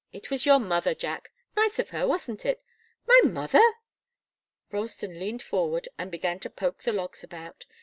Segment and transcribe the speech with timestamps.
[0.11, 1.29] It was your mother, Jack.
[1.55, 2.63] Nice of her, wasn't it?"
[3.05, 3.61] "My mother!"
[4.71, 7.65] Ralston leaned forward and began to poke the logs about.